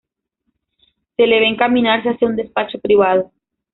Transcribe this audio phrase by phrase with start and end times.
[1.15, 3.31] Se le ve encaminarse hacia un despacho privado.